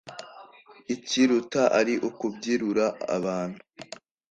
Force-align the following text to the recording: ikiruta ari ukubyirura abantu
ikiruta 0.95 1.63
ari 1.79 1.93
ukubyirura 2.09 2.85
abantu 3.15 3.59